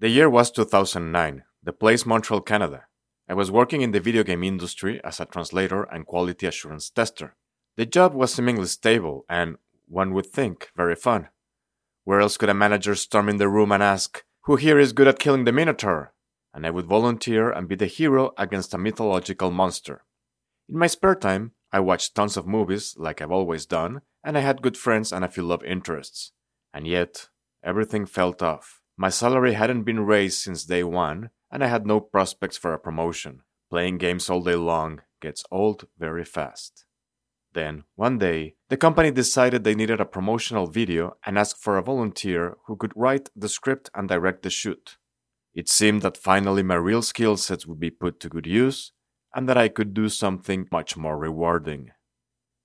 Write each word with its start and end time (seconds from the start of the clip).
The 0.00 0.08
year 0.08 0.30
was 0.30 0.52
2009, 0.52 1.42
the 1.60 1.72
place 1.72 2.06
Montreal, 2.06 2.42
Canada. 2.42 2.84
I 3.28 3.34
was 3.34 3.50
working 3.50 3.82
in 3.82 3.90
the 3.90 3.98
video 3.98 4.22
game 4.22 4.44
industry 4.44 5.00
as 5.02 5.18
a 5.18 5.24
translator 5.24 5.82
and 5.82 6.06
quality 6.06 6.46
assurance 6.46 6.88
tester. 6.88 7.34
The 7.76 7.84
job 7.84 8.14
was 8.14 8.32
seemingly 8.32 8.66
stable 8.66 9.24
and, 9.28 9.56
one 9.88 10.14
would 10.14 10.26
think, 10.26 10.70
very 10.76 10.94
fun. 10.94 11.30
Where 12.04 12.20
else 12.20 12.36
could 12.36 12.48
a 12.48 12.54
manager 12.54 12.94
storm 12.94 13.28
in 13.28 13.38
the 13.38 13.48
room 13.48 13.72
and 13.72 13.82
ask, 13.82 14.22
Who 14.42 14.54
here 14.54 14.78
is 14.78 14.92
good 14.92 15.08
at 15.08 15.18
killing 15.18 15.42
the 15.42 15.50
Minotaur? 15.50 16.14
And 16.54 16.64
I 16.64 16.70
would 16.70 16.86
volunteer 16.86 17.50
and 17.50 17.66
be 17.66 17.74
the 17.74 17.86
hero 17.86 18.34
against 18.38 18.74
a 18.74 18.78
mythological 18.78 19.50
monster. 19.50 20.04
In 20.68 20.78
my 20.78 20.86
spare 20.86 21.16
time, 21.16 21.54
I 21.72 21.80
watched 21.80 22.14
tons 22.14 22.36
of 22.36 22.46
movies, 22.46 22.94
like 22.96 23.20
I've 23.20 23.32
always 23.32 23.66
done, 23.66 24.02
and 24.22 24.38
I 24.38 24.42
had 24.42 24.62
good 24.62 24.76
friends 24.76 25.12
and 25.12 25.24
a 25.24 25.28
few 25.28 25.42
love 25.42 25.64
interests. 25.64 26.30
And 26.72 26.86
yet, 26.86 27.30
everything 27.64 28.06
felt 28.06 28.44
off. 28.44 28.80
My 29.00 29.10
salary 29.10 29.52
hadn't 29.52 29.84
been 29.84 30.00
raised 30.00 30.40
since 30.40 30.64
day 30.64 30.82
one, 30.82 31.30
and 31.52 31.62
I 31.62 31.68
had 31.68 31.86
no 31.86 32.00
prospects 32.00 32.56
for 32.56 32.74
a 32.74 32.80
promotion. 32.80 33.42
Playing 33.70 33.96
games 33.96 34.28
all 34.28 34.42
day 34.42 34.56
long 34.56 35.02
gets 35.22 35.44
old 35.52 35.86
very 35.96 36.24
fast. 36.24 36.84
Then, 37.52 37.84
one 37.94 38.18
day, 38.18 38.56
the 38.70 38.76
company 38.76 39.12
decided 39.12 39.62
they 39.62 39.76
needed 39.76 40.00
a 40.00 40.04
promotional 40.04 40.66
video 40.66 41.16
and 41.24 41.38
asked 41.38 41.62
for 41.62 41.78
a 41.78 41.82
volunteer 41.82 42.56
who 42.66 42.74
could 42.74 42.92
write 42.96 43.28
the 43.36 43.48
script 43.48 43.88
and 43.94 44.08
direct 44.08 44.42
the 44.42 44.50
shoot. 44.50 44.96
It 45.54 45.68
seemed 45.68 46.02
that 46.02 46.16
finally 46.16 46.64
my 46.64 46.74
real 46.74 47.02
skill 47.02 47.36
sets 47.36 47.66
would 47.66 47.78
be 47.78 47.90
put 47.90 48.18
to 48.20 48.28
good 48.28 48.48
use 48.48 48.90
and 49.32 49.48
that 49.48 49.56
I 49.56 49.68
could 49.68 49.94
do 49.94 50.08
something 50.08 50.66
much 50.72 50.96
more 50.96 51.16
rewarding. 51.16 51.92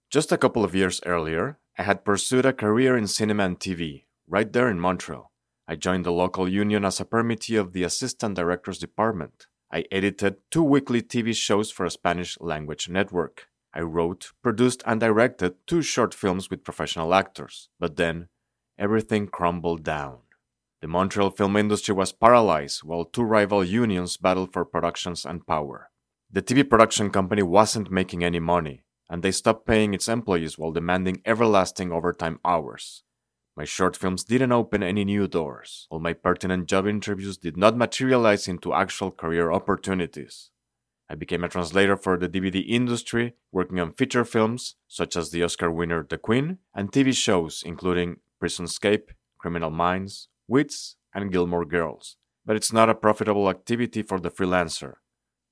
Just 0.09 0.31
a 0.31 0.37
couple 0.39 0.63
of 0.63 0.73
years 0.73 0.99
earlier, 1.05 1.59
I 1.77 1.83
had 1.83 2.03
pursued 2.03 2.45
a 2.45 2.53
career 2.53 2.97
in 2.97 3.05
cinema 3.05 3.45
and 3.45 3.59
TV, 3.59 4.05
right 4.27 4.51
there 4.51 4.67
in 4.67 4.79
Montreal. 4.79 5.32
I 5.67 5.75
joined 5.75 6.05
the 6.05 6.11
local 6.11 6.47
union 6.49 6.83
as 6.83 6.99
a 6.99 7.05
permittee 7.05 7.59
of 7.59 7.71
the 7.71 7.83
Assistant 7.83 8.35
Directors 8.35 8.79
Department. 8.79 9.47
I 9.71 9.85
edited 9.91 10.37
two 10.51 10.61
weekly 10.61 11.01
TV 11.01 11.33
shows 11.33 11.71
for 11.71 11.85
a 11.85 11.91
Spanish 11.91 12.37
language 12.39 12.89
network. 12.89 13.47
I 13.73 13.81
wrote, 13.81 14.33
produced, 14.43 14.83
and 14.85 14.99
directed 14.99 15.55
two 15.65 15.81
short 15.81 16.13
films 16.13 16.49
with 16.49 16.65
professional 16.65 17.13
actors. 17.13 17.69
But 17.79 17.95
then, 17.95 18.27
everything 18.77 19.27
crumbled 19.27 19.83
down. 19.83 20.19
The 20.81 20.89
Montreal 20.89 21.29
film 21.29 21.55
industry 21.55 21.95
was 21.95 22.11
paralyzed 22.11 22.83
while 22.83 23.05
two 23.05 23.23
rival 23.23 23.63
unions 23.63 24.17
battled 24.17 24.51
for 24.51 24.65
productions 24.65 25.25
and 25.25 25.47
power. 25.47 25.89
The 26.29 26.41
TV 26.41 26.69
production 26.69 27.09
company 27.09 27.41
wasn't 27.41 27.89
making 27.89 28.21
any 28.21 28.39
money, 28.39 28.83
and 29.09 29.23
they 29.23 29.31
stopped 29.31 29.65
paying 29.65 29.93
its 29.93 30.09
employees 30.09 30.57
while 30.57 30.73
demanding 30.73 31.21
everlasting 31.25 31.93
overtime 31.93 32.39
hours. 32.43 33.03
My 33.55 33.65
short 33.65 33.95
films 33.95 34.23
didn't 34.23 34.51
open 34.51 34.81
any 34.81 35.05
new 35.05 35.27
doors. 35.27 35.87
All 35.91 35.99
my 35.99 36.13
pertinent 36.13 36.67
job 36.67 36.87
interviews 36.87 37.37
did 37.37 37.55
not 37.55 37.77
materialize 37.77 38.47
into 38.47 38.73
actual 38.73 39.11
career 39.11 39.51
opportunities. 39.51 40.49
I 41.07 41.15
became 41.15 41.43
a 41.43 41.49
translator 41.49 41.95
for 41.95 42.17
the 42.17 42.27
DVD 42.27 42.65
industry, 42.67 43.35
working 43.51 43.79
on 43.79 43.93
feature 43.93 44.25
films 44.25 44.75
such 44.87 45.15
as 45.15 45.29
the 45.29 45.43
Oscar 45.43 45.69
winner 45.69 46.03
The 46.07 46.17
Queen 46.17 46.57
and 46.73 46.91
TV 46.91 47.15
shows 47.15 47.61
including 47.63 48.17
Prison 48.39 48.65
Escape, 48.65 49.11
Criminal 49.37 49.69
Minds, 49.69 50.29
Wits, 50.47 50.95
and 51.13 51.31
Gilmore 51.31 51.65
Girls. 51.65 52.17
But 52.45 52.55
it's 52.55 52.73
not 52.73 52.89
a 52.89 52.95
profitable 52.95 53.49
activity 53.49 54.01
for 54.01 54.19
the 54.19 54.31
freelancer. 54.31 54.95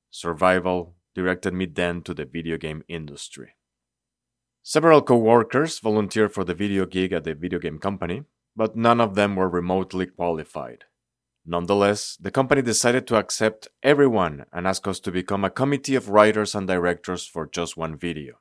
Survival 0.10 0.96
directed 1.14 1.54
me 1.54 1.68
then 1.68 2.02
to 2.02 2.16
the 2.16 2.26
video 2.26 2.58
game 2.58 2.84
industry. 2.88 3.52
Several 4.64 5.02
co-workers 5.02 5.80
volunteered 5.80 6.34
for 6.34 6.44
the 6.44 6.54
video 6.54 6.86
gig 6.86 7.14
at 7.14 7.24
the 7.24 7.34
video 7.34 7.58
game 7.58 7.80
company, 7.80 8.24
but 8.56 8.76
none 8.76 9.02
of 9.02 9.16
them 9.16 9.36
were 9.36 9.50
remotely 9.50 10.06
qualified. 10.06 10.84
Nonetheless, 11.44 12.16
the 12.22 12.30
company 12.30 12.62
decided 12.62 13.08
to 13.08 13.16
accept 13.16 13.68
everyone 13.82 14.46
and 14.54 14.68
ask 14.68 14.88
us 14.88 15.00
to 15.00 15.12
become 15.12 15.44
a 15.44 15.50
committee 15.50 15.96
of 15.96 16.10
writers 16.10 16.54
and 16.54 16.68
directors 16.68 17.26
for 17.26 17.48
just 17.48 17.76
one 17.76 17.98
video. 17.98 18.36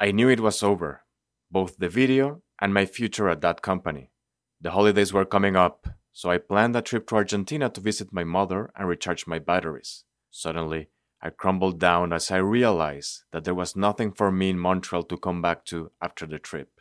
I 0.00 0.12
knew 0.12 0.30
it 0.30 0.40
was 0.40 0.62
over, 0.62 1.02
both 1.50 1.76
the 1.76 1.90
video 1.90 2.40
and 2.58 2.72
my 2.72 2.86
future 2.86 3.28
at 3.28 3.42
that 3.42 3.60
company. 3.60 4.10
The 4.58 4.70
holidays 4.70 5.12
were 5.12 5.26
coming 5.26 5.56
up, 5.56 5.86
so 6.10 6.30
I 6.30 6.38
planned 6.38 6.74
a 6.74 6.80
trip 6.80 7.06
to 7.08 7.16
Argentina 7.16 7.68
to 7.68 7.80
visit 7.82 8.14
my 8.14 8.24
mother 8.24 8.70
and 8.74 8.88
recharge 8.88 9.26
my 9.26 9.38
batteries. 9.38 10.04
Suddenly, 10.30 10.88
I 11.22 11.30
crumbled 11.30 11.80
down 11.80 12.12
as 12.12 12.30
I 12.30 12.36
realized 12.36 13.22
that 13.32 13.44
there 13.44 13.54
was 13.54 13.74
nothing 13.74 14.12
for 14.12 14.30
me 14.30 14.50
in 14.50 14.58
Montreal 14.58 15.02
to 15.04 15.16
come 15.16 15.40
back 15.40 15.64
to 15.66 15.90
after 16.00 16.26
the 16.26 16.38
trip. 16.38 16.80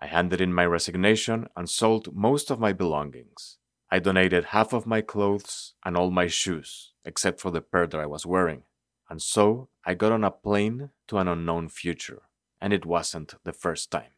I 0.00 0.06
handed 0.06 0.40
in 0.40 0.54
my 0.54 0.66
resignation 0.66 1.48
and 1.56 1.68
sold 1.68 2.14
most 2.14 2.50
of 2.50 2.60
my 2.60 2.72
belongings. 2.72 3.58
I 3.90 3.98
donated 3.98 4.46
half 4.46 4.72
of 4.72 4.86
my 4.86 5.00
clothes 5.00 5.74
and 5.84 5.96
all 5.96 6.10
my 6.10 6.26
shoes, 6.26 6.92
except 7.04 7.40
for 7.40 7.50
the 7.50 7.60
pair 7.60 7.86
that 7.86 8.00
I 8.00 8.06
was 8.06 8.24
wearing. 8.24 8.62
And 9.10 9.20
so 9.20 9.68
I 9.84 9.94
got 9.94 10.12
on 10.12 10.24
a 10.24 10.30
plane 10.30 10.90
to 11.08 11.18
an 11.18 11.28
unknown 11.28 11.68
future, 11.68 12.22
and 12.60 12.72
it 12.72 12.86
wasn't 12.86 13.34
the 13.44 13.52
first 13.52 13.90
time. 13.90 14.12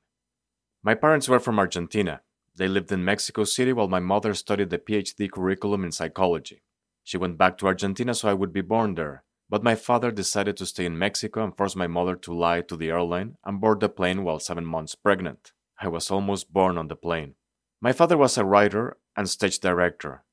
My 0.83 0.95
parents 0.95 1.29
were 1.29 1.41
from 1.41 1.59
Argentina. 1.59 2.21
They 2.55 2.69
lived 2.69 2.93
in 2.93 3.05
Mexico 3.05 3.45
City 3.45 3.73
while 3.73 3.89
my 3.89 3.99
mother 3.99 4.35
studied 4.35 4.71
the 4.71 4.79
PhD 4.79 5.31
curriculum 5.31 5.83
in 5.83 5.91
psychology. 5.91 6.63
She 7.03 7.17
went 7.17 7.37
back 7.37 7.59
to 7.59 7.67
Argentina 7.67 8.15
so 8.15 8.29
I 8.29 8.35
would 8.35 8.53
be 8.53 8.61
born 8.61 8.95
there, 8.95 9.25
but 9.55 9.63
my 9.63 9.77
father 9.77 10.11
decided 10.11 10.57
to 10.57 10.67
stay 10.67 10.85
in 10.85 10.99
Mexico 10.99 11.45
and 11.45 11.57
forced 11.57 11.77
my 11.77 11.87
mother 11.87 12.17
to 12.17 12.35
lie 12.35 12.61
to 12.61 12.77
the 12.77 12.89
airline 12.89 13.37
and 13.45 13.61
board 13.61 13.79
the 13.79 13.89
plane 13.89 14.25
while 14.25 14.41
seven 14.41 14.67
months 14.67 14.97
pregnant. 14.97 15.53
I 15.81 15.87
was 15.87 16.11
almost 16.11 16.53
born 16.53 16.77
on 16.77 16.89
the 16.89 16.97
plane. 16.97 17.37
My 17.81 17.93
father 17.93 18.17
was 18.17 18.37
a 18.37 18.45
writer 18.45 18.97
and 19.17 19.31
stage 19.31 19.61
director. 19.61 20.25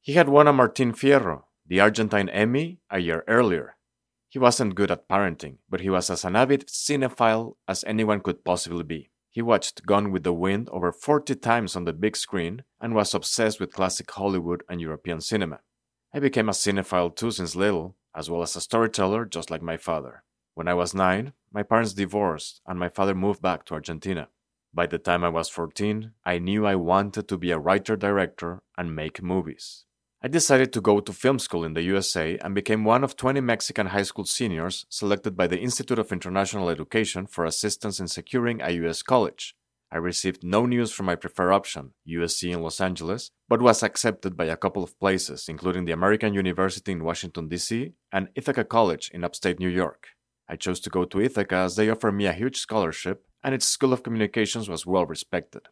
He 0.00 0.14
had 0.14 0.30
won 0.30 0.48
a 0.48 0.54
Martin 0.54 0.94
Fierro, 0.94 1.42
the 1.66 1.80
Argentine 1.80 2.30
Emmy, 2.30 2.78
a 2.88 2.98
year 2.98 3.24
earlier. 3.28 3.76
He 4.30 4.38
wasn't 4.38 4.74
good 4.74 4.90
at 4.90 5.06
parenting, 5.06 5.58
but 5.68 5.82
he 5.82 5.90
was 5.90 6.08
as 6.08 6.24
an 6.24 6.34
avid 6.34 6.66
cinephile 6.68 7.56
as 7.68 7.84
anyone 7.84 8.20
could 8.20 8.42
possibly 8.42 8.84
be. 8.84 9.10
He 9.28 9.42
watched 9.42 9.84
Gone 9.84 10.10
with 10.10 10.22
the 10.22 10.32
Wind 10.32 10.70
over 10.72 10.92
40 10.92 11.34
times 11.34 11.76
on 11.76 11.84
the 11.84 11.92
big 11.92 12.16
screen 12.16 12.62
and 12.80 12.94
was 12.94 13.12
obsessed 13.12 13.60
with 13.60 13.74
classic 13.74 14.10
Hollywood 14.10 14.62
and 14.66 14.80
European 14.80 15.20
cinema. 15.20 15.60
I 16.14 16.20
became 16.20 16.48
a 16.48 16.52
cinephile 16.52 17.14
too 17.14 17.32
since 17.32 17.54
little, 17.54 17.96
as 18.14 18.30
well 18.30 18.42
as 18.42 18.56
a 18.56 18.60
storyteller 18.60 19.24
just 19.24 19.50
like 19.50 19.62
my 19.62 19.76
father. 19.76 20.24
When 20.54 20.68
I 20.68 20.74
was 20.74 20.94
nine, 20.94 21.32
my 21.52 21.62
parents 21.62 21.94
divorced 21.94 22.60
and 22.66 22.78
my 22.78 22.88
father 22.88 23.14
moved 23.14 23.40
back 23.40 23.64
to 23.66 23.74
Argentina. 23.74 24.28
By 24.74 24.86
the 24.86 24.98
time 24.98 25.24
I 25.24 25.28
was 25.28 25.48
14, 25.48 26.12
I 26.24 26.38
knew 26.38 26.66
I 26.66 26.74
wanted 26.76 27.28
to 27.28 27.36
be 27.36 27.50
a 27.50 27.58
writer 27.58 27.96
director 27.96 28.62
and 28.76 28.96
make 28.96 29.22
movies. 29.22 29.84
I 30.22 30.28
decided 30.28 30.72
to 30.72 30.80
go 30.80 31.00
to 31.00 31.12
film 31.12 31.38
school 31.40 31.64
in 31.64 31.74
the 31.74 31.82
USA 31.82 32.38
and 32.38 32.54
became 32.54 32.84
one 32.84 33.02
of 33.02 33.16
20 33.16 33.40
Mexican 33.40 33.88
high 33.88 34.04
school 34.04 34.24
seniors 34.24 34.86
selected 34.88 35.36
by 35.36 35.48
the 35.48 35.58
Institute 35.58 35.98
of 35.98 36.12
International 36.12 36.68
Education 36.68 37.26
for 37.26 37.44
assistance 37.44 37.98
in 37.98 38.06
securing 38.06 38.60
a 38.60 38.70
US 38.86 39.02
college. 39.02 39.56
I 39.92 39.98
received 39.98 40.42
no 40.42 40.64
news 40.64 40.90
from 40.90 41.04
my 41.04 41.16
preferred 41.16 41.52
option, 41.52 41.92
USC 42.08 42.50
in 42.50 42.62
Los 42.62 42.80
Angeles, 42.80 43.30
but 43.46 43.60
was 43.60 43.82
accepted 43.82 44.38
by 44.38 44.46
a 44.46 44.56
couple 44.56 44.82
of 44.82 44.98
places, 44.98 45.50
including 45.50 45.84
the 45.84 45.92
American 45.92 46.32
University 46.32 46.92
in 46.92 47.04
Washington, 47.04 47.46
D.C., 47.48 47.92
and 48.10 48.28
Ithaca 48.34 48.64
College 48.64 49.10
in 49.12 49.22
upstate 49.22 49.60
New 49.60 49.68
York. 49.68 50.08
I 50.48 50.56
chose 50.56 50.80
to 50.80 50.90
go 50.90 51.04
to 51.04 51.20
Ithaca 51.20 51.56
as 51.56 51.76
they 51.76 51.90
offered 51.90 52.12
me 52.12 52.24
a 52.24 52.32
huge 52.32 52.56
scholarship, 52.56 53.26
and 53.44 53.54
its 53.54 53.66
School 53.66 53.92
of 53.92 54.02
Communications 54.02 54.66
was 54.66 54.86
well 54.86 55.04
respected. 55.04 55.68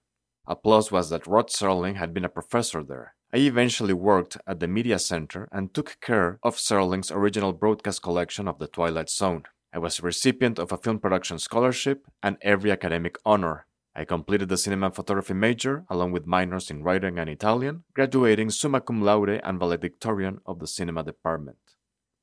A 0.46 0.54
plus 0.54 0.92
was 0.92 1.08
that 1.08 1.26
Rod 1.26 1.48
Serling 1.48 1.96
had 1.96 2.12
been 2.12 2.26
a 2.26 2.28
professor 2.28 2.82
there. 2.82 3.14
I 3.32 3.38
eventually 3.38 3.94
worked 3.94 4.36
at 4.46 4.60
the 4.60 4.68
Media 4.68 4.98
Center 4.98 5.48
and 5.50 5.72
took 5.72 5.96
care 6.02 6.38
of 6.42 6.56
Serling's 6.56 7.10
original 7.10 7.54
broadcast 7.54 8.02
collection 8.02 8.48
of 8.48 8.58
The 8.58 8.66
Twilight 8.66 9.08
Zone. 9.08 9.44
I 9.72 9.78
was 9.78 9.98
a 9.98 10.02
recipient 10.02 10.58
of 10.58 10.72
a 10.72 10.76
film 10.76 10.98
production 10.98 11.38
scholarship 11.38 12.06
and 12.22 12.36
every 12.42 12.70
academic 12.70 13.16
honor, 13.24 13.66
I 14.00 14.04
completed 14.06 14.48
the 14.48 14.56
cinema 14.56 14.90
photography 14.90 15.34
major 15.34 15.84
along 15.90 16.12
with 16.12 16.26
minors 16.26 16.70
in 16.70 16.82
writing 16.82 17.18
and 17.18 17.28
Italian, 17.28 17.84
graduating 17.92 18.48
summa 18.48 18.80
cum 18.80 19.02
laude 19.02 19.42
and 19.44 19.60
valedictorian 19.60 20.40
of 20.46 20.58
the 20.58 20.66
cinema 20.66 21.02
department. 21.02 21.58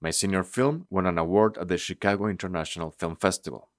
My 0.02 0.10
senior 0.10 0.44
film 0.44 0.88
won 0.90 1.06
an 1.06 1.20
award 1.20 1.56
at 1.60 1.68
the 1.68 1.78
Chicago 1.78 2.26
International 2.26 2.90
Film 2.90 3.16
Festival. 3.16 3.70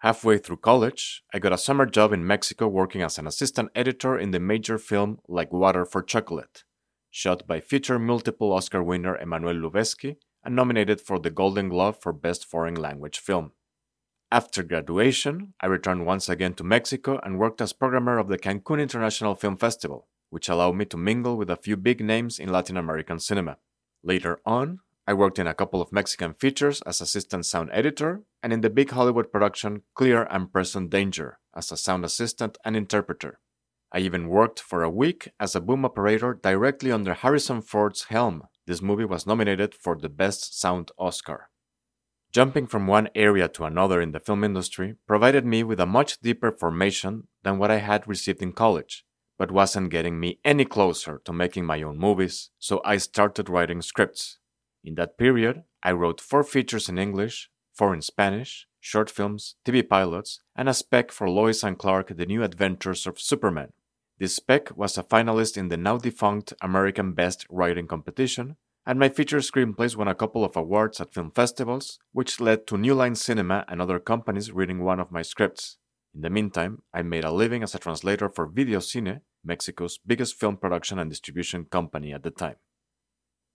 Halfway 0.00 0.36
through 0.36 0.58
college, 0.58 1.22
I 1.32 1.38
got 1.38 1.54
a 1.54 1.56
summer 1.56 1.86
job 1.86 2.12
in 2.12 2.26
Mexico 2.26 2.68
working 2.68 3.00
as 3.00 3.16
an 3.16 3.26
assistant 3.26 3.70
editor 3.74 4.18
in 4.18 4.32
the 4.32 4.38
major 4.38 4.76
film 4.76 5.18
Like 5.26 5.50
Water 5.50 5.86
for 5.86 6.02
Chocolate, 6.02 6.64
shot 7.10 7.46
by 7.46 7.58
future 7.58 7.98
multiple 7.98 8.52
Oscar 8.52 8.82
winner 8.82 9.16
Emmanuel 9.16 9.54
Lubezki 9.54 10.16
and 10.44 10.54
nominated 10.54 11.00
for 11.00 11.18
the 11.18 11.30
Golden 11.30 11.70
Globe 11.70 12.02
for 12.02 12.12
Best 12.12 12.44
Foreign 12.44 12.74
Language 12.74 13.18
Film. 13.18 13.52
After 14.34 14.64
graduation, 14.64 15.54
I 15.60 15.66
returned 15.66 16.06
once 16.06 16.28
again 16.28 16.54
to 16.54 16.64
Mexico 16.64 17.20
and 17.22 17.38
worked 17.38 17.60
as 17.60 17.72
programmer 17.72 18.18
of 18.18 18.26
the 18.26 18.36
Cancun 18.36 18.82
International 18.82 19.36
Film 19.36 19.56
Festival, 19.56 20.08
which 20.30 20.48
allowed 20.48 20.74
me 20.74 20.86
to 20.86 20.96
mingle 20.96 21.36
with 21.36 21.48
a 21.50 21.56
few 21.56 21.76
big 21.76 22.04
names 22.04 22.40
in 22.40 22.48
Latin 22.48 22.76
American 22.76 23.20
cinema. 23.20 23.58
Later 24.02 24.40
on, 24.44 24.80
I 25.06 25.14
worked 25.14 25.38
in 25.38 25.46
a 25.46 25.54
couple 25.54 25.80
of 25.80 25.92
Mexican 25.92 26.34
features 26.34 26.82
as 26.82 27.00
assistant 27.00 27.46
sound 27.46 27.70
editor 27.72 28.22
and 28.42 28.52
in 28.52 28.60
the 28.60 28.70
big 28.70 28.90
Hollywood 28.90 29.30
production 29.30 29.82
Clear 29.94 30.24
and 30.24 30.52
Present 30.52 30.90
Danger 30.90 31.38
as 31.54 31.70
a 31.70 31.76
sound 31.76 32.04
assistant 32.04 32.58
and 32.64 32.76
interpreter. 32.76 33.38
I 33.92 34.00
even 34.00 34.28
worked 34.28 34.58
for 34.58 34.82
a 34.82 34.90
week 34.90 35.28
as 35.38 35.54
a 35.54 35.60
boom 35.60 35.84
operator 35.84 36.34
directly 36.34 36.90
under 36.90 37.14
Harrison 37.14 37.62
Ford's 37.62 38.06
helm. 38.10 38.48
This 38.66 38.82
movie 38.82 39.04
was 39.04 39.28
nominated 39.28 39.76
for 39.76 39.96
the 39.96 40.08
Best 40.08 40.58
Sound 40.58 40.90
Oscar. 40.98 41.50
Jumping 42.34 42.66
from 42.66 42.88
one 42.88 43.08
area 43.14 43.46
to 43.46 43.64
another 43.64 44.00
in 44.00 44.10
the 44.10 44.18
film 44.18 44.42
industry 44.42 44.96
provided 45.06 45.46
me 45.46 45.62
with 45.62 45.78
a 45.78 45.86
much 45.86 46.18
deeper 46.20 46.50
formation 46.50 47.28
than 47.44 47.58
what 47.58 47.70
I 47.70 47.76
had 47.76 48.08
received 48.08 48.42
in 48.42 48.52
college, 48.52 49.04
but 49.38 49.52
wasn't 49.52 49.92
getting 49.92 50.18
me 50.18 50.40
any 50.44 50.64
closer 50.64 51.20
to 51.26 51.32
making 51.32 51.64
my 51.64 51.80
own 51.80 51.96
movies, 51.96 52.50
so 52.58 52.82
I 52.84 52.96
started 52.96 53.48
writing 53.48 53.80
scripts. 53.82 54.38
In 54.82 54.96
that 54.96 55.16
period, 55.16 55.62
I 55.84 55.92
wrote 55.92 56.20
four 56.20 56.42
features 56.42 56.88
in 56.88 56.98
English, 56.98 57.50
four 57.72 57.94
in 57.94 58.02
Spanish, 58.02 58.66
short 58.80 59.10
films, 59.10 59.54
TV 59.64 59.88
pilots, 59.88 60.40
and 60.56 60.68
a 60.68 60.74
spec 60.74 61.12
for 61.12 61.30
Lois 61.30 61.62
and 61.62 61.78
Clark 61.78 62.16
The 62.16 62.26
New 62.26 62.42
Adventures 62.42 63.06
of 63.06 63.20
Superman. 63.20 63.74
This 64.18 64.34
spec 64.34 64.76
was 64.76 64.98
a 64.98 65.04
finalist 65.04 65.56
in 65.56 65.68
the 65.68 65.76
now 65.76 65.98
defunct 65.98 66.52
American 66.60 67.12
Best 67.12 67.46
Writing 67.48 67.86
competition, 67.86 68.56
and 68.86 68.98
my 68.98 69.08
feature 69.08 69.38
screenplays 69.38 69.96
won 69.96 70.08
a 70.08 70.14
couple 70.14 70.44
of 70.44 70.56
awards 70.56 71.00
at 71.00 71.14
film 71.14 71.30
festivals, 71.30 71.98
which 72.12 72.40
led 72.40 72.66
to 72.66 72.76
New 72.76 72.94
Line 72.94 73.14
Cinema 73.14 73.64
and 73.68 73.80
other 73.80 73.98
companies 73.98 74.52
reading 74.52 74.84
one 74.84 75.00
of 75.00 75.10
my 75.10 75.22
scripts. 75.22 75.78
In 76.14 76.20
the 76.20 76.30
meantime, 76.30 76.82
I 76.92 77.02
made 77.02 77.24
a 77.24 77.32
living 77.32 77.62
as 77.62 77.74
a 77.74 77.78
translator 77.78 78.28
for 78.28 78.48
Videocine, 78.48 79.20
Mexico's 79.42 79.98
biggest 79.98 80.38
film 80.38 80.56
production 80.56 80.98
and 80.98 81.10
distribution 81.10 81.64
company 81.64 82.12
at 82.12 82.22
the 82.22 82.30
time. 82.30 82.56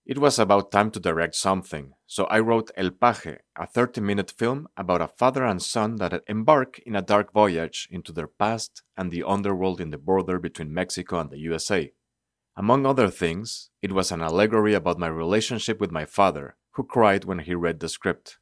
It 0.04 0.18
was 0.18 0.38
about 0.38 0.72
time 0.72 0.90
to 0.92 1.00
direct 1.00 1.36
something, 1.36 1.92
so 2.06 2.24
I 2.24 2.40
wrote 2.40 2.70
El 2.76 2.90
Paje, 2.90 3.38
a 3.56 3.66
30 3.66 4.00
minute 4.00 4.32
film 4.36 4.66
about 4.76 5.02
a 5.02 5.08
father 5.08 5.44
and 5.44 5.62
son 5.62 5.96
that 5.96 6.24
embark 6.26 6.80
in 6.80 6.96
a 6.96 7.02
dark 7.02 7.32
voyage 7.32 7.86
into 7.90 8.10
their 8.10 8.26
past 8.26 8.82
and 8.96 9.10
the 9.10 9.22
underworld 9.22 9.80
in 9.80 9.90
the 9.90 9.98
border 9.98 10.38
between 10.38 10.74
Mexico 10.74 11.20
and 11.20 11.30
the 11.30 11.38
USA. 11.38 11.92
Among 12.60 12.84
other 12.84 13.08
things, 13.08 13.70
it 13.80 13.92
was 13.92 14.12
an 14.12 14.20
allegory 14.20 14.74
about 14.74 14.98
my 14.98 15.06
relationship 15.06 15.80
with 15.80 15.90
my 15.90 16.04
father, 16.04 16.56
who 16.72 16.84
cried 16.84 17.24
when 17.24 17.38
he 17.38 17.54
read 17.54 17.80
the 17.80 17.88
script. 17.88 18.36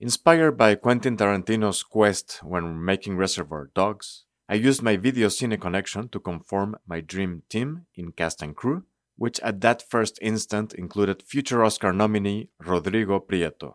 Inspired 0.00 0.52
by 0.52 0.74
Quentin 0.74 1.18
Tarantino's 1.18 1.82
quest 1.82 2.40
when 2.42 2.82
making 2.82 3.18
Reservoir 3.18 3.72
Dogs, 3.74 4.24
I 4.48 4.54
used 4.54 4.80
my 4.80 4.96
Videocine 4.96 5.60
connection 5.60 6.08
to 6.08 6.18
conform 6.18 6.76
my 6.86 7.02
dream 7.02 7.42
team 7.50 7.84
in 7.94 8.12
cast 8.12 8.40
and 8.40 8.56
crew, 8.56 8.84
which 9.16 9.38
at 9.40 9.60
that 9.60 9.82
first 9.82 10.18
instant 10.22 10.72
included 10.72 11.22
future 11.22 11.62
Oscar 11.62 11.92
nominee 11.92 12.48
Rodrigo 12.58 13.20
Prieto. 13.20 13.74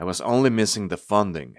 I 0.00 0.02
was 0.02 0.20
only 0.20 0.50
missing 0.50 0.88
the 0.88 0.96
funding, 0.96 1.54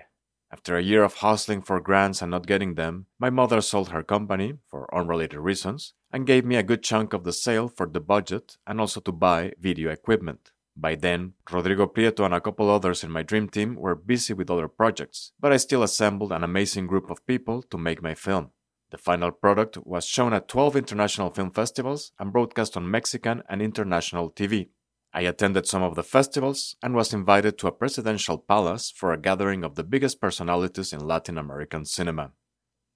after 0.52 0.76
a 0.76 0.84
year 0.84 1.04
of 1.04 1.16
hustling 1.16 1.62
for 1.62 1.80
grants 1.80 2.22
and 2.22 2.32
not 2.32 2.48
getting 2.48 2.74
them, 2.74 3.06
my 3.20 3.30
mother 3.30 3.62
sold 3.62 3.90
her 3.90 4.02
company, 4.02 4.54
for 4.68 4.94
unrelated 4.96 5.40
reasons, 5.40 5.94
and 6.12 6.26
gave 6.26 6.44
me 6.44 6.56
a 6.56 6.64
good 6.64 6.82
chunk 6.82 7.14
of 7.14 7.24
the 7.24 7.34
sale 7.34 7.68
for 7.68 7.88
the 7.88 8.00
budget 8.00 8.58
and 8.66 8.82
also 8.82 9.00
to 9.00 9.12
buy 9.12 9.54
video 9.60 9.92
equipment. 9.92 10.52
By 10.76 10.96
then, 10.96 11.34
Rodrigo 11.52 11.88
Prieto 11.88 12.26
and 12.26 12.34
a 12.34 12.42
couple 12.42 12.70
others 12.70 13.04
in 13.04 13.12
my 13.12 13.22
dream 13.22 13.50
team 13.50 13.76
were 13.76 13.96
busy 13.96 14.34
with 14.34 14.50
other 14.50 14.68
projects, 14.68 15.34
but 15.40 15.52
I 15.52 15.58
still 15.58 15.84
assembled 15.84 16.32
an 16.32 16.44
amazing 16.44 16.88
group 16.88 17.10
of 17.12 17.26
people 17.28 17.62
to 17.64 17.78
make 17.78 18.02
my 18.02 18.16
film. 18.16 18.52
The 18.92 18.98
final 18.98 19.32
product 19.32 19.78
was 19.86 20.06
shown 20.06 20.34
at 20.34 20.48
12 20.48 20.76
international 20.76 21.30
film 21.30 21.52
festivals 21.52 22.12
and 22.18 22.34
broadcast 22.34 22.76
on 22.76 22.90
Mexican 22.90 23.44
and 23.48 23.62
international 23.62 24.32
TV. 24.32 24.70
I 25.14 25.22
attended 25.22 25.66
some 25.66 25.82
of 25.82 25.96
the 25.96 26.04
festivals 26.04 26.76
and 26.84 26.94
was 26.94 27.14
invited 27.14 27.58
to 27.58 27.68
a 27.68 27.72
presidential 27.72 28.38
palace 28.38 28.92
for 28.96 29.12
a 29.12 29.20
gathering 29.20 29.64
of 29.64 29.76
the 29.76 29.84
biggest 29.84 30.22
personalities 30.22 30.94
in 30.94 31.08
Latin 31.08 31.38
American 31.38 31.86
cinema. 31.86 32.32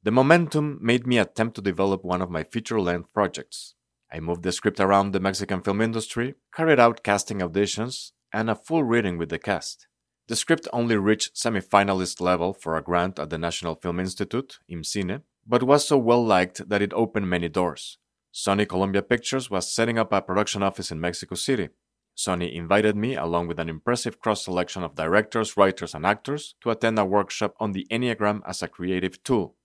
The 0.03 0.11
momentum 0.11 0.77
made 0.81 1.07
me 1.07 1.17
attempt 1.17 1.55
to 1.55 1.61
develop 1.61 2.03
one 2.03 2.21
of 2.21 2.29
my 2.29 2.43
feature 2.43 2.79
length 2.79 3.11
projects. 3.13 3.73
I 4.11 4.19
moved 4.19 4.43
the 4.43 4.51
script 4.51 4.79
around 4.79 5.11
the 5.11 5.19
Mexican 5.19 5.61
film 5.61 5.81
industry, 5.81 6.35
carried 6.55 6.79
out 6.79 7.03
casting 7.03 7.39
auditions, 7.39 8.11
and 8.31 8.49
a 8.49 8.55
full 8.55 8.83
reading 8.83 9.17
with 9.17 9.29
the 9.29 9.39
cast. 9.39 9.87
The 10.27 10.35
script 10.35 10.67
only 10.71 10.97
reached 10.97 11.37
semi-finalist 11.37 12.21
level 12.21 12.53
for 12.53 12.77
a 12.77 12.83
grant 12.83 13.17
at 13.17 13.29
the 13.31 13.37
National 13.37 13.75
Film 13.75 13.99
Institute, 13.99 14.59
IMCINE, 14.71 15.21
but 15.47 15.63
was 15.63 15.87
so 15.87 15.97
well 15.97 16.23
liked 16.23 16.69
that 16.69 16.81
it 16.81 16.93
opened 16.93 17.29
many 17.29 17.49
doors. 17.49 17.97
Sony 18.33 18.67
Columbia 18.67 19.01
Pictures 19.01 19.49
was 19.49 19.73
setting 19.73 19.97
up 19.97 20.13
a 20.13 20.21
production 20.21 20.63
office 20.63 20.91
in 20.91 20.99
Mexico 20.99 21.35
City, 21.35 21.69
Sony 22.15 22.53
invited 22.53 22.95
me, 22.95 23.15
along 23.15 23.47
with 23.47 23.59
an 23.59 23.69
impressive 23.69 24.19
cross 24.19 24.45
selection 24.45 24.83
of 24.83 24.95
directors, 24.95 25.57
writers, 25.57 25.95
and 25.95 26.05
actors, 26.05 26.55
to 26.61 26.69
attend 26.69 26.99
a 26.99 27.05
workshop 27.05 27.55
on 27.59 27.71
the 27.71 27.87
Enneagram 27.89 28.41
as 28.45 28.61
a 28.61 28.67
creative 28.67 29.23
tool. 29.23 29.55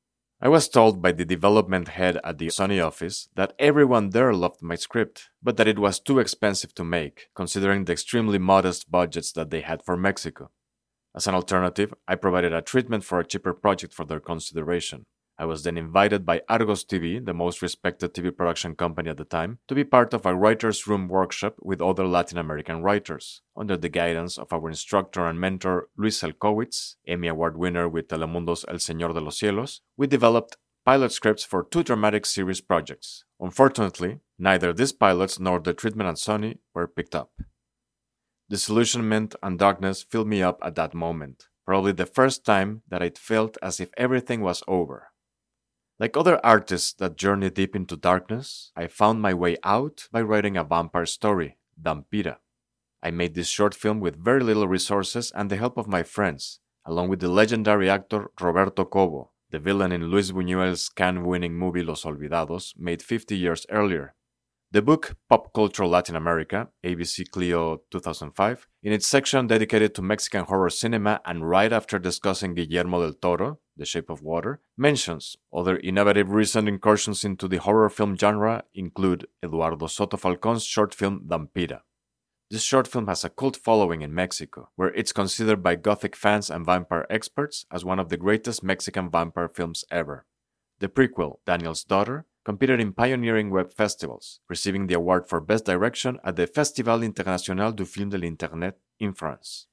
I 0.41 0.49
was 0.49 0.69
told 0.69 1.03
by 1.03 1.11
the 1.13 1.25
development 1.25 1.89
head 1.89 2.21
at 2.23 2.39
the 2.39 2.47
Sony 2.47 2.85
office 2.85 3.29
that 3.35 3.55
everyone 3.59 4.11
there 4.11 4.33
loved 4.33 4.63
my 4.63 4.77
script, 4.77 5.31
but 5.43 5.57
that 5.57 5.67
it 5.67 5.81
was 5.81 5.99
too 5.99 6.21
expensive 6.21 6.75
to 6.77 6.85
make, 6.85 7.29
considering 7.35 7.85
the 7.85 7.93
extremely 7.93 8.39
modest 8.39 8.89
budgets 8.91 9.33
that 9.33 9.51
they 9.51 9.63
had 9.63 9.83
for 9.85 9.97
Mexico. 9.97 10.51
As 11.15 11.27
an 11.27 11.35
alternative, 11.35 11.93
I 12.07 12.15
provided 12.15 12.53
a 12.53 12.63
treatment 12.63 13.03
for 13.03 13.19
a 13.19 13.27
cheaper 13.27 13.53
project 13.53 13.93
for 13.93 14.05
their 14.05 14.21
consideration. 14.21 15.07
I 15.41 15.45
was 15.45 15.63
then 15.63 15.79
invited 15.79 16.27
by 16.27 16.43
Argos 16.49 16.85
TV, 16.85 17.25
the 17.25 17.33
most 17.33 17.63
respected 17.63 18.13
TV 18.13 18.37
production 18.37 18.75
company 18.75 19.11
at 19.11 19.19
the 19.19 19.25
time, 19.25 19.61
to 19.69 19.75
be 19.75 19.85
part 19.85 20.13
of 20.13 20.27
a 20.27 20.35
writer's 20.35 20.89
room 20.89 21.07
workshop 21.07 21.55
with 21.61 21.81
other 21.81 22.05
Latin 22.09 22.39
American 22.39 22.83
writers. 22.83 23.43
Under 23.57 23.77
the 23.77 23.89
guidance 23.89 24.37
of 24.37 24.53
our 24.53 24.69
instructor 24.69 25.27
and 25.27 25.41
mentor 25.41 25.91
Luis 25.97 26.21
Zelkowicz, 26.21 26.97
Emmy 27.07 27.29
Award 27.29 27.57
winner 27.57 27.89
with 27.89 28.09
Telemundo's 28.09 28.65
El 28.67 28.77
Señor 28.77 29.15
de 29.15 29.21
los 29.21 29.39
Cielos, 29.39 29.79
we 29.97 30.09
developed 30.09 30.57
pilot 30.85 31.13
scripts 31.13 31.45
for 31.45 31.63
two 31.63 31.85
dramatic 31.85 32.27
series 32.27 32.61
projects. 32.61 33.25
Unfortunately, 33.39 34.19
neither 34.41 34.73
these 34.73 34.93
pilots 34.93 35.39
nor 35.39 35.61
the 35.61 35.73
treatment 35.73 36.09
at 36.09 36.17
Sony 36.17 36.59
were 36.75 36.89
picked 36.89 37.15
up. 37.15 37.31
Disillusionment 38.51 39.37
and 39.41 39.57
darkness 39.57 40.03
filled 40.03 40.27
me 40.27 40.43
up 40.43 40.59
at 40.65 40.75
that 40.75 40.95
moment, 40.95 41.45
probably 41.65 41.93
the 41.93 42.07
first 42.07 42.45
time 42.45 42.83
that 42.89 43.03
it 43.03 43.17
felt 43.19 43.57
as 43.63 43.79
if 43.79 43.91
everything 43.97 44.41
was 44.41 44.65
over. 44.67 45.09
Like 46.01 46.17
other 46.17 46.39
artists 46.47 46.93
that 46.95 47.17
journey 47.17 47.51
deep 47.51 47.75
into 47.75 47.97
darkness, 47.97 48.71
I 48.77 48.87
found 48.87 49.21
my 49.21 49.35
way 49.35 49.57
out 49.65 50.07
by 50.13 50.23
writing 50.23 50.57
a 50.57 50.63
vampire 50.63 51.07
story, 51.07 51.59
Vampira. 51.81 52.37
I 53.03 53.11
made 53.11 53.35
this 53.35 53.49
short 53.49 53.75
film 53.75 53.99
with 53.99 54.23
very 54.23 54.45
little 54.45 54.69
resources 54.69 55.33
and 55.35 55.51
the 55.51 55.57
help 55.57 55.77
of 55.77 55.89
my 55.89 56.05
friends, 56.05 56.61
along 56.87 57.09
with 57.09 57.19
the 57.19 57.29
legendary 57.29 57.91
actor 57.91 58.31
Roberto 58.41 58.85
Cobo, 58.85 59.33
the 59.51 59.59
villain 59.59 59.91
in 59.91 60.05
Luis 60.05 60.31
Buñuel's 60.31 60.89
Cannes 60.89 61.25
winning 61.25 61.55
movie 61.55 61.83
Los 61.83 62.05
Olvidados, 62.05 62.75
made 62.79 63.03
50 63.03 63.37
years 63.37 63.67
earlier. 63.69 64.15
The 64.71 64.83
book 64.83 65.17
Pop 65.29 65.53
Culture 65.53 65.87
Latin 65.87 66.15
America, 66.15 66.69
ABC 66.85 67.29
Clio 67.29 67.81
2005, 67.91 68.69
in 68.85 68.93
its 68.93 69.07
section 69.09 69.49
dedicated 69.49 69.97
to 69.97 70.03
Mexican 70.03 70.45
horror 70.45 70.71
cinema 70.71 71.21
and 71.25 71.49
right 71.49 71.73
after 71.73 71.99
discussing 71.99 72.55
Guillermo 72.55 73.01
del 73.01 73.15
Toro, 73.15 73.59
The 73.79 73.87
Shape 73.87 74.11
of 74.11 74.23
Water, 74.23 74.61
mentions 74.77 75.37
other 75.53 75.79
innovative 75.79 76.31
recent 76.31 76.69
incursions 76.69 77.25
into 77.25 77.47
the 77.47 77.59
horror 77.59 77.89
film 77.89 78.17
genre 78.17 78.65
include 78.75 79.29
Eduardo 79.43 79.87
Soto 79.87 80.17
Falcon's 80.17 80.65
short 80.65 80.93
film 80.93 81.23
Vampira. 81.27 81.83
This 82.51 82.63
short 82.63 82.89
film 82.89 83.07
has 83.07 83.25
a 83.25 83.29
cult 83.29 83.57
following 83.57 84.03
in 84.03 84.15
Mexico, 84.15 84.71
where 84.75 84.93
it's 84.95 85.13
considered 85.13 85.63
by 85.63 85.77
Gothic 85.77 86.17
fans 86.17 86.51
and 86.51 86.67
vampire 86.67 87.07
experts 87.09 87.67
as 87.71 87.85
one 87.85 88.01
of 88.01 88.09
the 88.09 88.17
greatest 88.17 88.65
Mexican 88.65 89.11
vampire 89.11 89.49
films 89.49 89.85
ever. 89.91 90.27
The 90.81 90.89
prequel, 90.89 91.39
Daniel's 91.47 91.85
Daughter, 91.85 92.27
competed 92.45 92.81
in 92.81 92.95
pioneering 92.95 93.51
web 93.51 93.71
festivals, 93.71 94.41
receiving 94.49 94.87
the 94.87 94.95
award 94.95 95.29
for 95.29 95.41
Best 95.41 95.67
Direction 95.67 96.19
at 96.25 96.37
the 96.37 96.47
Festival 96.47 97.03
International 97.03 97.71
du 97.71 97.85
Film 97.85 98.09
de 98.09 98.19
l'Internet 98.19 98.75
in 98.99 99.13
France. 99.13 99.67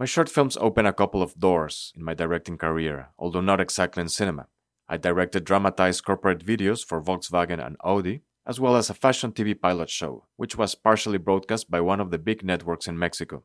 My 0.00 0.04
short 0.04 0.28
films 0.28 0.56
opened 0.56 0.86
a 0.86 0.92
couple 0.92 1.22
of 1.22 1.34
doors 1.34 1.92
in 1.96 2.04
my 2.04 2.14
directing 2.14 2.56
career, 2.56 3.08
although 3.18 3.40
not 3.40 3.60
exactly 3.60 4.00
in 4.00 4.08
cinema. 4.08 4.46
I 4.88 4.96
directed 4.96 5.44
dramatized 5.44 6.04
corporate 6.04 6.46
videos 6.46 6.86
for 6.86 7.02
Volkswagen 7.02 7.58
and 7.58 7.76
Audi, 7.82 8.22
as 8.46 8.60
well 8.60 8.76
as 8.76 8.88
a 8.88 8.94
fashion 8.94 9.32
TV 9.32 9.60
pilot 9.60 9.90
show, 9.90 10.28
which 10.36 10.54
was 10.54 10.76
partially 10.76 11.18
broadcast 11.18 11.68
by 11.68 11.80
one 11.80 11.98
of 11.98 12.12
the 12.12 12.18
big 12.18 12.44
networks 12.44 12.86
in 12.86 12.96
Mexico. 12.96 13.42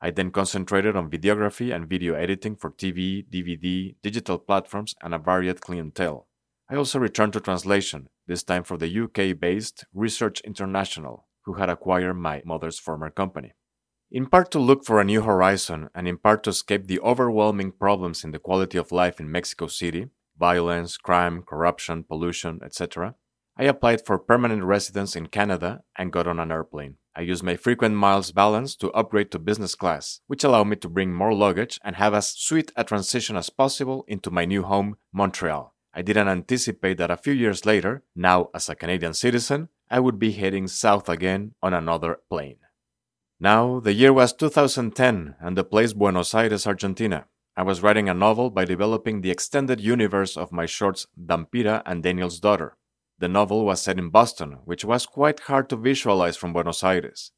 I 0.00 0.10
then 0.10 0.32
concentrated 0.32 0.96
on 0.96 1.08
videography 1.08 1.72
and 1.72 1.88
video 1.88 2.14
editing 2.14 2.56
for 2.56 2.72
TV, 2.72 3.24
DVD, 3.30 3.94
digital 4.02 4.38
platforms, 4.38 4.96
and 5.02 5.14
a 5.14 5.18
varied 5.18 5.60
clientele. 5.60 6.26
I 6.68 6.74
also 6.74 6.98
returned 6.98 7.34
to 7.34 7.40
translation, 7.40 8.08
this 8.26 8.42
time 8.42 8.64
for 8.64 8.76
the 8.76 8.90
UK 9.04 9.38
based 9.38 9.84
Research 9.94 10.40
International, 10.40 11.28
who 11.42 11.54
had 11.54 11.70
acquired 11.70 12.14
my 12.14 12.42
mother's 12.44 12.80
former 12.80 13.08
company. 13.08 13.52
In 14.14 14.26
part 14.26 14.50
to 14.50 14.58
look 14.58 14.84
for 14.84 15.00
a 15.00 15.04
new 15.04 15.22
horizon, 15.22 15.88
and 15.94 16.06
in 16.06 16.18
part 16.18 16.42
to 16.42 16.50
escape 16.50 16.86
the 16.86 17.00
overwhelming 17.00 17.72
problems 17.72 18.24
in 18.24 18.30
the 18.30 18.38
quality 18.38 18.76
of 18.76 18.92
life 18.92 19.18
in 19.18 19.32
Mexico 19.32 19.68
City 19.68 20.10
violence, 20.38 20.98
crime, 20.98 21.42
corruption, 21.42 22.04
pollution, 22.04 22.60
etc. 22.62 23.14
I 23.56 23.64
applied 23.64 24.04
for 24.04 24.18
permanent 24.18 24.64
residence 24.64 25.16
in 25.16 25.28
Canada 25.28 25.82
and 25.96 26.12
got 26.12 26.26
on 26.26 26.38
an 26.38 26.52
airplane. 26.52 26.96
I 27.16 27.22
used 27.22 27.42
my 27.42 27.56
frequent 27.56 27.94
miles 27.94 28.32
balance 28.32 28.76
to 28.76 28.92
upgrade 28.92 29.30
to 29.30 29.38
business 29.38 29.74
class, 29.74 30.20
which 30.26 30.44
allowed 30.44 30.64
me 30.64 30.76
to 30.76 30.90
bring 30.90 31.14
more 31.14 31.32
luggage 31.32 31.78
and 31.82 31.96
have 31.96 32.12
as 32.12 32.32
sweet 32.32 32.70
a 32.76 32.84
transition 32.84 33.36
as 33.36 33.48
possible 33.48 34.04
into 34.08 34.30
my 34.30 34.44
new 34.44 34.62
home, 34.62 34.98
Montreal 35.10 35.72
I 35.94 36.02
didn't 36.02 36.28
anticipate 36.28 36.98
that 36.98 37.10
a 37.10 37.16
few 37.16 37.32
years 37.32 37.64
later, 37.64 38.02
now 38.14 38.50
as 38.54 38.68
a 38.68 38.74
Canadian 38.74 39.14
citizen, 39.14 39.70
I 39.90 40.00
would 40.00 40.18
be 40.18 40.32
heading 40.32 40.68
south 40.68 41.08
again 41.08 41.54
on 41.62 41.72
another 41.72 42.18
plane. 42.28 42.61
Now, 43.42 43.80
the 43.80 43.92
year 43.92 44.12
was 44.12 44.32
2010 44.34 45.34
and 45.40 45.58
the 45.58 45.64
place 45.64 45.94
Buenos 45.94 46.32
Aires, 46.32 46.64
Argentina. 46.64 47.26
I 47.56 47.64
was 47.64 47.82
writing 47.82 48.08
a 48.08 48.14
novel 48.14 48.50
by 48.50 48.64
developing 48.64 49.20
the 49.20 49.32
extended 49.32 49.80
universe 49.80 50.36
of 50.36 50.52
my 50.52 50.64
shorts 50.64 51.08
Dampira 51.20 51.82
and 51.84 52.04
Daniel's 52.04 52.38
Daughter. 52.38 52.76
The 53.18 53.26
novel 53.26 53.64
was 53.64 53.82
set 53.82 53.98
in 53.98 54.10
Boston, 54.10 54.58
which 54.64 54.84
was 54.84 55.06
quite 55.06 55.40
hard 55.40 55.68
to 55.70 55.76
visualize 55.76 56.36
from 56.36 56.52
Buenos 56.52 56.84
Aires. 56.84 57.32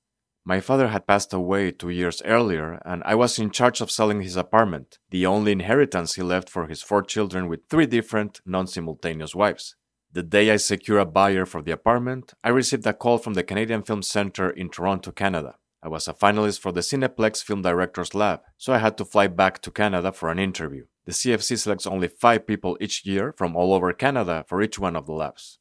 My 0.44 0.60
father 0.60 0.88
had 0.88 1.06
passed 1.06 1.32
away 1.32 1.70
two 1.70 1.88
years 1.88 2.20
earlier, 2.26 2.82
and 2.84 3.02
I 3.06 3.14
was 3.14 3.38
in 3.38 3.50
charge 3.50 3.80
of 3.80 3.90
selling 3.90 4.20
his 4.20 4.36
apartment, 4.36 4.98
the 5.08 5.24
only 5.24 5.52
inheritance 5.52 6.16
he 6.16 6.22
left 6.22 6.50
for 6.50 6.66
his 6.66 6.82
four 6.82 7.00
children 7.00 7.48
with 7.48 7.60
three 7.70 7.86
different, 7.86 8.42
non 8.44 8.66
simultaneous 8.66 9.34
wives. 9.34 9.74
The 10.12 10.22
day 10.22 10.50
I 10.50 10.56
secured 10.56 11.00
a 11.00 11.06
buyer 11.06 11.46
for 11.46 11.62
the 11.62 11.72
apartment, 11.72 12.34
I 12.44 12.50
received 12.50 12.86
a 12.86 12.92
call 12.92 13.16
from 13.16 13.32
the 13.32 13.42
Canadian 13.42 13.80
Film 13.80 14.02
Center 14.02 14.50
in 14.50 14.68
Toronto, 14.68 15.10
Canada. 15.10 15.54
I 15.84 15.88
was 15.88 16.08
a 16.08 16.14
finalist 16.14 16.60
for 16.60 16.72
the 16.72 16.80
Cineplex 16.80 17.44
Film 17.44 17.60
Directors 17.60 18.14
Lab, 18.14 18.40
so 18.56 18.72
I 18.72 18.78
had 18.78 18.96
to 18.96 19.04
fly 19.04 19.26
back 19.26 19.60
to 19.60 19.70
Canada 19.70 20.12
for 20.12 20.30
an 20.30 20.38
interview. 20.38 20.86
The 21.04 21.12
CFC 21.12 21.58
selects 21.58 21.86
only 21.86 22.08
five 22.08 22.46
people 22.46 22.78
each 22.80 23.04
year 23.04 23.34
from 23.36 23.54
all 23.54 23.74
over 23.74 23.92
Canada 23.92 24.46
for 24.48 24.62
each 24.62 24.78
one 24.78 24.96
of 24.96 25.04
the 25.04 25.12
labs. 25.12 25.58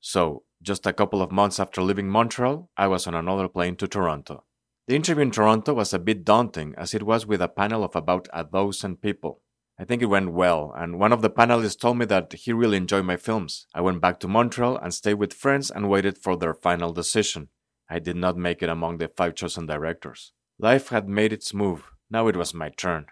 So, 0.00 0.42
just 0.60 0.88
a 0.88 0.92
couple 0.92 1.22
of 1.22 1.30
months 1.30 1.60
after 1.60 1.82
leaving 1.82 2.08
Montreal, 2.08 2.68
I 2.76 2.88
was 2.88 3.06
on 3.06 3.14
another 3.14 3.46
plane 3.46 3.76
to 3.76 3.86
Toronto. 3.86 4.42
The 4.88 4.96
interview 4.96 5.22
in 5.22 5.30
Toronto 5.30 5.72
was 5.74 5.94
a 5.94 6.00
bit 6.00 6.24
daunting 6.24 6.74
as 6.76 6.92
it 6.92 7.04
was 7.04 7.24
with 7.24 7.40
a 7.40 7.46
panel 7.46 7.84
of 7.84 7.94
about 7.94 8.26
a 8.32 8.44
thousand 8.44 9.00
people. 9.00 9.40
I 9.78 9.84
think 9.84 10.02
it 10.02 10.06
went 10.06 10.32
well, 10.32 10.74
and 10.76 10.98
one 10.98 11.12
of 11.12 11.22
the 11.22 11.30
panelists 11.30 11.78
told 11.78 11.96
me 11.96 12.06
that 12.06 12.32
he 12.32 12.52
really 12.52 12.76
enjoyed 12.76 13.04
my 13.04 13.16
films. 13.16 13.68
I 13.72 13.82
went 13.82 14.00
back 14.00 14.18
to 14.20 14.28
Montreal 14.28 14.78
and 14.78 14.92
stayed 14.92 15.14
with 15.14 15.32
friends 15.32 15.70
and 15.70 15.88
waited 15.88 16.18
for 16.18 16.36
their 16.36 16.54
final 16.54 16.92
decision. 16.92 17.50
I 17.90 17.98
did 17.98 18.16
not 18.16 18.36
make 18.36 18.62
it 18.62 18.68
among 18.68 18.98
the 18.98 19.08
five 19.08 19.34
chosen 19.34 19.66
directors. 19.66 20.32
Life 20.60 20.88
had 20.90 21.08
made 21.08 21.32
its 21.32 21.52
move. 21.52 21.90
Now 22.08 22.28
it 22.28 22.36
was 22.36 22.54
my 22.54 22.68
turn. 22.68 23.06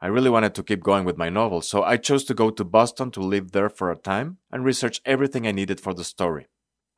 I 0.00 0.06
really 0.06 0.30
wanted 0.30 0.54
to 0.54 0.62
keep 0.62 0.82
going 0.82 1.04
with 1.04 1.18
my 1.18 1.28
novel, 1.28 1.60
so 1.60 1.82
I 1.82 1.96
chose 1.96 2.24
to 2.24 2.34
go 2.34 2.50
to 2.50 2.64
Boston 2.64 3.10
to 3.10 3.20
live 3.20 3.50
there 3.50 3.68
for 3.68 3.90
a 3.90 3.96
time 3.96 4.38
and 4.50 4.64
research 4.64 5.00
everything 5.04 5.46
I 5.46 5.52
needed 5.52 5.80
for 5.80 5.92
the 5.92 6.04
story. 6.04 6.46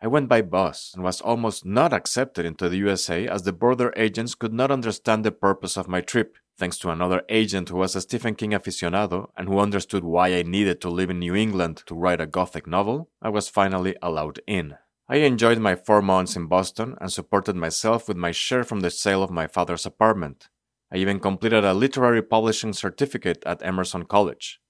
I 0.01 0.09
went 0.09 0.29
by 0.29 0.43
bus 0.43 0.93
and 0.95 1.03
was 1.03 1.21
almost 1.21 1.65
not 1.65 1.93
accepted 1.93 2.45
into 2.45 2.69
the 2.69 2.77
USA 2.79 3.27
as 3.27 3.45
the 3.45 3.53
border 3.53 3.95
agents 3.97 4.35
could 4.35 4.53
not 4.53 4.71
understand 4.71 5.25
the 5.25 5.33
purpose 5.33 5.77
of 5.77 5.89
my 5.89 6.01
trip. 6.01 6.37
Thanks 6.59 6.77
to 6.79 6.91
another 6.91 7.23
agent 7.29 7.71
who 7.71 7.77
was 7.77 7.97
a 7.97 8.01
Stephen 8.01 8.35
King 8.35 8.51
aficionado 8.51 9.31
and 9.37 9.49
who 9.49 9.59
understood 9.59 10.05
why 10.05 10.35
I 10.35 10.43
needed 10.43 10.81
to 10.83 10.91
live 10.91 11.09
in 11.09 11.21
New 11.21 11.35
England 11.35 11.83
to 11.87 11.95
write 11.95 12.21
a 12.21 12.27
gothic 12.27 12.67
novel, 12.67 13.11
I 13.23 13.31
was 13.31 13.49
finally 13.49 13.97
allowed 14.03 14.41
in. 14.47 14.77
I 15.09 15.17
enjoyed 15.17 15.59
my 15.59 15.75
four 15.75 16.01
months 16.01 16.37
in 16.37 16.47
Boston 16.47 16.97
and 17.01 17.13
supported 17.13 17.57
myself 17.57 18.09
with 18.09 18.17
my 18.17 18.31
share 18.31 18.65
from 18.65 18.81
the 18.81 18.91
sale 18.91 19.23
of 19.23 19.31
my 19.31 19.47
father's 19.47 19.85
apartment. 19.85 20.49
I 20.93 20.99
even 20.99 21.19
completed 21.21 21.65
a 21.65 21.75
literary 21.75 22.23
publishing 22.23 22.73
certificate 22.73 23.43
at 23.45 23.63
Emerson 23.63 24.05
College. 24.05 24.61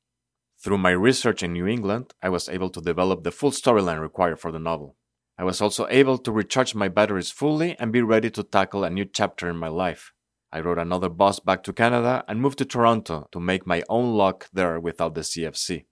Through 0.63 0.79
my 0.79 0.93
research 0.93 1.43
in 1.43 1.53
New 1.53 1.67
England, 1.67 2.15
I 2.23 2.29
was 2.29 2.49
able 2.49 2.71
to 2.71 2.81
develop 2.81 3.25
the 3.25 3.33
full 3.33 3.51
storyline 3.51 4.01
required 4.01 4.41
for 4.41 4.53
the 4.53 4.59
novel. 4.59 4.97
I 5.37 5.45
was 5.45 5.61
also 5.61 5.87
able 5.91 6.19
to 6.19 6.33
recharge 6.33 6.75
my 6.75 6.89
batteries 6.89 7.31
fully 7.31 7.77
and 7.79 7.93
be 7.93 8.01
ready 8.01 8.31
to 8.31 8.43
tackle 8.43 8.85
a 8.85 8.91
new 8.91 9.05
chapter 9.05 9.51
in 9.51 9.57
my 9.57 9.69
life. 9.69 10.13
I 10.53 10.61
rode 10.61 10.79
another 10.79 11.09
bus 11.09 11.41
back 11.41 11.63
to 11.65 11.73
Canada 11.73 12.25
and 12.29 12.41
moved 12.41 12.59
to 12.59 12.65
Toronto 12.65 13.27
to 13.33 13.41
make 13.41 13.67
my 13.67 13.83
own 13.89 14.15
luck 14.15 14.49
there 14.53 14.79
without 14.79 15.15
the 15.15 15.23
CFC. 15.23 15.87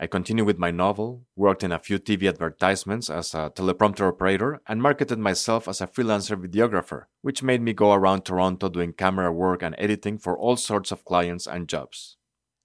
I 0.00 0.08
continued 0.08 0.46
with 0.46 0.58
my 0.58 0.72
novel, 0.72 1.24
worked 1.36 1.62
in 1.62 1.70
a 1.70 1.78
few 1.78 2.00
TV 2.00 2.28
advertisements 2.28 3.08
as 3.08 3.32
a 3.32 3.52
teleprompter 3.54 4.08
operator, 4.08 4.60
and 4.66 4.82
marketed 4.82 5.20
myself 5.20 5.68
as 5.68 5.80
a 5.80 5.86
freelancer 5.86 6.36
videographer, 6.36 7.04
which 7.22 7.44
made 7.44 7.62
me 7.62 7.72
go 7.72 7.92
around 7.92 8.22
Toronto 8.22 8.68
doing 8.68 8.92
camera 8.92 9.32
work 9.32 9.62
and 9.62 9.74
editing 9.78 10.18
for 10.18 10.36
all 10.36 10.56
sorts 10.56 10.90
of 10.90 11.04
clients 11.04 11.46
and 11.46 11.68
jobs. 11.68 12.16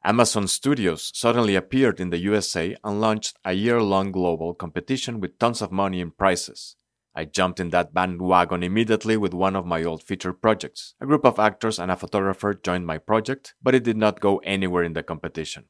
Amazon 0.03 0.47
Studios 0.47 1.11
suddenly 1.13 1.55
appeared 1.55 1.99
in 1.99 2.09
the 2.09 2.17
USA 2.19 2.75
and 2.83 2.99
launched 2.99 3.37
a 3.45 3.53
year 3.53 3.81
long 3.81 4.11
global 4.11 4.55
competition 4.55 5.19
with 5.19 5.37
tons 5.37 5.61
of 5.61 5.71
money 5.71 5.99
in 5.99 6.09
prizes. 6.09 6.77
I 7.13 7.25
jumped 7.25 7.59
in 7.59 7.69
that 7.71 7.93
bandwagon 7.93 8.63
immediately 8.63 9.17
with 9.17 9.33
one 9.33 9.55
of 9.55 9.65
my 9.65 9.83
old 9.83 10.01
feature 10.01 10.33
projects. 10.33 10.95
A 11.01 11.05
group 11.05 11.25
of 11.25 11.37
actors 11.37 11.77
and 11.77 11.91
a 11.91 11.95
photographer 11.95 12.53
joined 12.53 12.87
my 12.87 12.97
project, 12.97 13.55
but 13.61 13.75
it 13.75 13.83
did 13.83 13.97
not 13.97 14.19
go 14.19 14.37
anywhere 14.37 14.83
in 14.83 14.93
the 14.93 15.03
competition. 15.03 15.65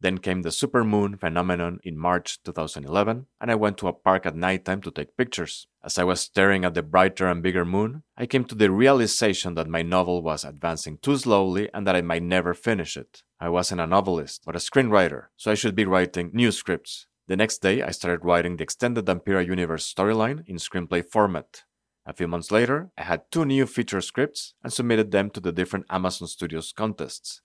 Then 0.00 0.18
came 0.18 0.42
the 0.42 0.50
supermoon 0.50 1.18
phenomenon 1.18 1.78
in 1.82 1.96
March 1.96 2.42
2011, 2.42 3.26
and 3.40 3.50
I 3.50 3.54
went 3.54 3.78
to 3.78 3.88
a 3.88 3.92
park 3.92 4.26
at 4.26 4.36
nighttime 4.36 4.82
to 4.82 4.90
take 4.90 5.16
pictures. 5.16 5.66
As 5.82 5.98
I 5.98 6.04
was 6.04 6.20
staring 6.20 6.64
at 6.64 6.74
the 6.74 6.82
brighter 6.82 7.26
and 7.26 7.42
bigger 7.42 7.64
moon, 7.64 8.02
I 8.16 8.26
came 8.26 8.44
to 8.46 8.54
the 8.54 8.70
realization 8.70 9.54
that 9.54 9.68
my 9.68 9.82
novel 9.82 10.22
was 10.22 10.44
advancing 10.44 10.98
too 10.98 11.16
slowly 11.16 11.70
and 11.72 11.86
that 11.86 11.96
I 11.96 12.02
might 12.02 12.22
never 12.22 12.54
finish 12.54 12.96
it. 12.96 13.22
I 13.40 13.48
wasn't 13.48 13.80
a 13.80 13.86
novelist, 13.86 14.42
but 14.44 14.56
a 14.56 14.58
screenwriter, 14.58 15.26
so 15.36 15.50
I 15.50 15.54
should 15.54 15.74
be 15.74 15.84
writing 15.84 16.30
new 16.32 16.52
scripts. 16.52 17.06
The 17.26 17.36
next 17.36 17.62
day, 17.62 17.80
I 17.80 17.90
started 17.90 18.24
writing 18.24 18.56
the 18.56 18.64
extended 18.64 19.06
Dampira 19.06 19.46
universe 19.46 19.90
storyline 19.92 20.44
in 20.46 20.56
screenplay 20.56 21.02
format. 21.04 21.62
A 22.06 22.12
few 22.12 22.28
months 22.28 22.50
later, 22.50 22.90
I 22.98 23.04
had 23.04 23.30
two 23.30 23.46
new 23.46 23.64
feature 23.64 24.02
scripts 24.02 24.52
and 24.62 24.70
submitted 24.70 25.10
them 25.10 25.30
to 25.30 25.40
the 25.40 25.52
different 25.52 25.86
Amazon 25.88 26.28
Studios 26.28 26.70
contests. 26.76 27.40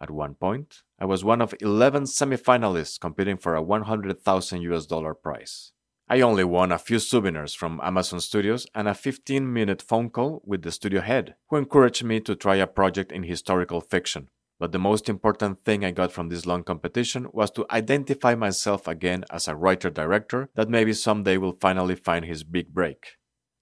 At 0.00 0.10
one 0.10 0.34
point, 0.34 0.82
I 0.98 1.04
was 1.04 1.24
one 1.24 1.42
of 1.42 1.54
11 1.60 2.04
semifinalists 2.04 2.98
competing 2.98 3.36
for 3.36 3.54
a 3.54 3.62
100,000 3.62 4.62
US 4.62 4.86
dollar 4.86 5.12
prize. 5.12 5.72
I 6.08 6.22
only 6.22 6.42
won 6.42 6.72
a 6.72 6.78
few 6.78 6.98
souvenirs 6.98 7.54
from 7.54 7.80
Amazon 7.84 8.20
Studios 8.20 8.66
and 8.74 8.88
a 8.88 8.94
15 8.94 9.52
minute 9.52 9.82
phone 9.82 10.08
call 10.08 10.42
with 10.44 10.62
the 10.62 10.72
studio 10.72 11.02
head, 11.02 11.34
who 11.48 11.56
encouraged 11.56 12.02
me 12.02 12.18
to 12.20 12.34
try 12.34 12.56
a 12.56 12.66
project 12.66 13.12
in 13.12 13.24
historical 13.24 13.82
fiction. 13.82 14.28
But 14.58 14.72
the 14.72 14.78
most 14.78 15.08
important 15.08 15.60
thing 15.60 15.84
I 15.84 15.90
got 15.90 16.12
from 16.12 16.30
this 16.30 16.46
long 16.46 16.64
competition 16.64 17.28
was 17.32 17.50
to 17.52 17.66
identify 17.70 18.34
myself 18.34 18.88
again 18.88 19.24
as 19.30 19.48
a 19.48 19.54
writer 19.54 19.90
director 19.90 20.48
that 20.54 20.68
maybe 20.68 20.94
someday 20.94 21.36
will 21.36 21.52
finally 21.52 21.94
find 21.94 22.24
his 22.24 22.42
big 22.42 22.74
break. 22.74 23.16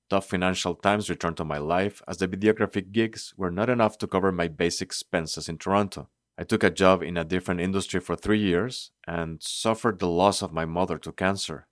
Tough 0.09 0.27
financial 0.27 0.75
times 0.75 1.11
returned 1.11 1.37
to 1.37 1.45
my 1.45 1.59
life 1.59 2.01
as 2.09 2.17
the 2.17 2.29
videographic 2.29 2.93
gigs 2.93 3.35
were 3.37 3.51
not 3.51 3.69
enough 3.69 3.99
to 3.99 4.07
cover 4.07 4.33
my 4.33 4.49
basic 4.49 4.87
expenses 4.87 5.49
in 5.49 5.59
Toronto. 5.59 6.09
I 6.41 6.45
took 6.45 6.63
a 6.63 6.71
job 6.71 7.03
in 7.03 7.17
a 7.17 7.25
different 7.25 7.61
industry 7.61 7.99
for 7.99 8.15
three 8.15 8.39
years 8.39 8.93
and 9.09 9.43
suffered 9.43 9.99
the 9.99 10.07
loss 10.07 10.41
of 10.41 10.53
my 10.53 10.65
mother 10.65 10.97
to 10.99 11.11
cancer. 11.11 11.67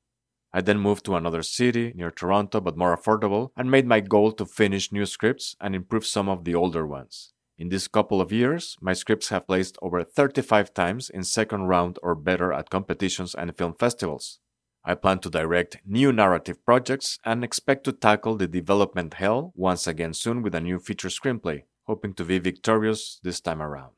I 0.52 0.60
then 0.60 0.80
moved 0.80 1.04
to 1.04 1.14
another 1.14 1.44
city 1.44 1.92
near 1.94 2.10
Toronto 2.10 2.60
but 2.60 2.76
more 2.76 2.96
affordable 2.96 3.50
and 3.56 3.70
made 3.70 3.86
my 3.86 4.00
goal 4.00 4.32
to 4.32 4.44
finish 4.44 4.90
new 4.90 5.06
scripts 5.06 5.54
and 5.60 5.76
improve 5.76 6.04
some 6.04 6.28
of 6.28 6.42
the 6.42 6.56
older 6.56 6.84
ones. 6.84 7.32
In 7.56 7.68
this 7.68 7.86
couple 7.86 8.20
of 8.20 8.32
years, 8.32 8.76
my 8.80 8.92
scripts 8.92 9.28
have 9.28 9.46
placed 9.46 9.78
over 9.82 10.02
35 10.02 10.74
times 10.74 11.10
in 11.10 11.22
second 11.22 11.68
round 11.68 12.00
or 12.02 12.16
better 12.16 12.52
at 12.52 12.68
competitions 12.68 13.36
and 13.36 13.56
film 13.56 13.74
festivals. 13.74 14.40
I 14.84 14.94
plan 14.94 15.20
to 15.20 15.30
direct 15.30 15.78
new 15.86 16.12
narrative 16.12 16.64
projects 16.64 17.18
and 17.24 17.44
expect 17.44 17.84
to 17.84 17.92
tackle 17.92 18.36
the 18.36 18.48
development 18.48 19.14
hell 19.14 19.52
once 19.54 19.86
again 19.86 20.12
soon 20.12 20.42
with 20.42 20.56
a 20.56 20.60
new 20.60 20.80
feature 20.80 21.08
screenplay, 21.08 21.62
hoping 21.84 22.14
to 22.14 22.24
be 22.24 22.38
victorious 22.40 23.20
this 23.22 23.40
time 23.40 23.62
around. 23.62 23.95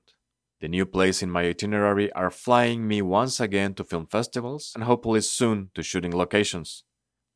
The 0.60 0.68
new 0.68 0.86
plays 0.86 1.22
in 1.22 1.30
my 1.30 1.42
itinerary 1.42 2.12
are 2.14 2.30
flying 2.30 2.88
me 2.88 3.00
once 3.00 3.38
again 3.38 3.74
to 3.74 3.84
film 3.84 4.06
festivals 4.06 4.72
and 4.74 4.82
hopefully 4.82 5.20
soon 5.20 5.70
to 5.74 5.84
shooting 5.84 6.16
locations. 6.16 6.82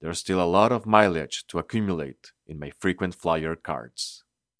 There's 0.00 0.18
still 0.18 0.42
a 0.42 0.44
lot 0.44 0.72
of 0.72 0.86
mileage 0.86 1.44
to 1.48 1.60
accumulate 1.60 2.32
in 2.48 2.58
my 2.58 2.72
frequent 2.80 3.14
flyer 3.14 3.54
cards. 3.54 4.24